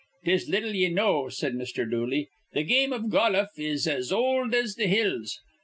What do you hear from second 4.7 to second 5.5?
th' hills.